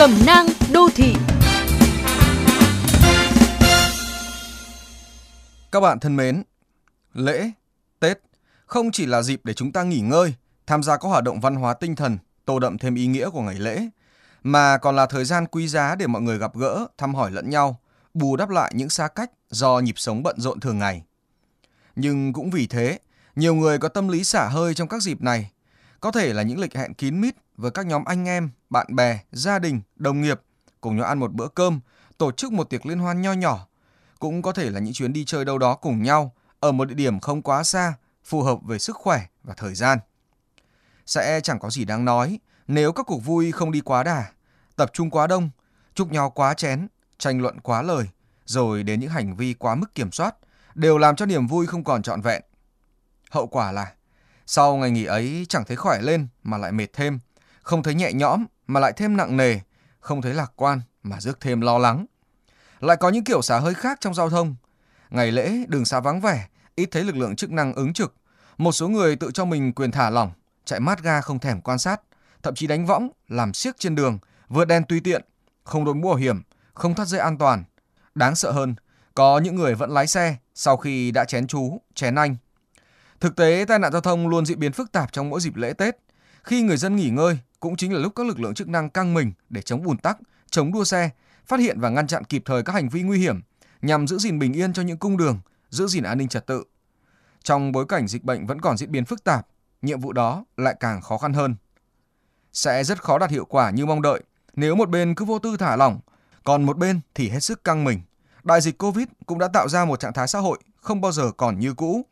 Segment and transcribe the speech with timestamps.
[0.00, 1.14] Cẩm nang đô thị
[5.72, 6.42] Các bạn thân mến,
[7.14, 7.50] lễ,
[8.00, 8.18] Tết
[8.66, 10.34] không chỉ là dịp để chúng ta nghỉ ngơi,
[10.66, 13.42] tham gia các hoạt động văn hóa tinh thần, tô đậm thêm ý nghĩa của
[13.42, 13.88] ngày lễ,
[14.42, 17.50] mà còn là thời gian quý giá để mọi người gặp gỡ, thăm hỏi lẫn
[17.50, 17.80] nhau,
[18.14, 21.02] bù đắp lại những xa cách do nhịp sống bận rộn thường ngày.
[21.96, 22.98] Nhưng cũng vì thế,
[23.36, 25.50] nhiều người có tâm lý xả hơi trong các dịp này.
[26.00, 29.20] Có thể là những lịch hẹn kín mít với các nhóm anh em, bạn bè,
[29.32, 30.40] gia đình, đồng nghiệp
[30.80, 31.80] cùng nhau ăn một bữa cơm,
[32.18, 33.66] tổ chức một tiệc liên hoan nho nhỏ.
[34.18, 36.94] Cũng có thể là những chuyến đi chơi đâu đó cùng nhau ở một địa
[36.94, 39.98] điểm không quá xa, phù hợp về sức khỏe và thời gian.
[41.06, 44.24] Sẽ chẳng có gì đáng nói nếu các cuộc vui không đi quá đà,
[44.76, 45.50] tập trung quá đông,
[45.94, 46.86] chúc nhau quá chén,
[47.18, 48.08] tranh luận quá lời,
[48.44, 50.36] rồi đến những hành vi quá mức kiểm soát,
[50.74, 52.42] đều làm cho niềm vui không còn trọn vẹn.
[53.30, 53.92] Hậu quả là
[54.52, 57.18] sau ngày nghỉ ấy chẳng thấy khỏe lên mà lại mệt thêm,
[57.62, 59.60] không thấy nhẹ nhõm mà lại thêm nặng nề,
[60.00, 62.06] không thấy lạc quan mà rước thêm lo lắng.
[62.80, 64.54] Lại có những kiểu xả hơi khác trong giao thông.
[65.10, 68.14] Ngày lễ đường xá vắng vẻ, ít thấy lực lượng chức năng ứng trực.
[68.58, 70.32] Một số người tự cho mình quyền thả lỏng,
[70.64, 72.00] chạy mát ga không thèm quan sát,
[72.42, 75.24] thậm chí đánh võng, làm siếc trên đường, vượt đèn tùy tiện,
[75.64, 76.42] không đội mũ bảo hiểm,
[76.74, 77.64] không thắt dây an toàn.
[78.14, 78.74] Đáng sợ hơn,
[79.14, 82.36] có những người vẫn lái xe sau khi đã chén chú, chén anh.
[83.20, 85.72] Thực tế, tai nạn giao thông luôn diễn biến phức tạp trong mỗi dịp lễ
[85.72, 85.96] Tết.
[86.44, 89.14] Khi người dân nghỉ ngơi, cũng chính là lúc các lực lượng chức năng căng
[89.14, 90.18] mình để chống ùn tắc,
[90.50, 91.10] chống đua xe,
[91.46, 93.40] phát hiện và ngăn chặn kịp thời các hành vi nguy hiểm
[93.82, 95.38] nhằm giữ gìn bình yên cho những cung đường,
[95.70, 96.64] giữ gìn an ninh trật tự.
[97.42, 99.46] Trong bối cảnh dịch bệnh vẫn còn diễn biến phức tạp,
[99.82, 101.54] nhiệm vụ đó lại càng khó khăn hơn.
[102.52, 104.22] Sẽ rất khó đạt hiệu quả như mong đợi
[104.56, 106.00] nếu một bên cứ vô tư thả lỏng,
[106.44, 108.00] còn một bên thì hết sức căng mình.
[108.44, 111.30] Đại dịch Covid cũng đã tạo ra một trạng thái xã hội không bao giờ
[111.36, 112.06] còn như cũ,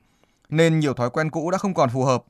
[0.49, 2.25] nên nhiều thói quen cũ đã không còn phù hợp.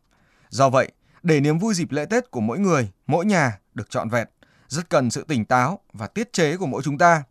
[0.48, 4.08] Do vậy, để niềm vui dịp lễ Tết của mỗi người, mỗi nhà được trọn
[4.08, 4.28] vẹn,
[4.68, 7.22] rất cần sự tỉnh táo và tiết chế của mỗi chúng ta.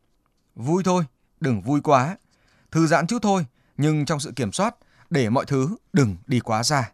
[0.56, 1.04] Vui thôi,
[1.40, 2.18] đừng vui quá.
[2.72, 3.46] Thư giãn chút thôi,
[3.78, 4.76] nhưng trong sự kiểm soát
[5.10, 6.92] để mọi thứ đừng đi quá xa.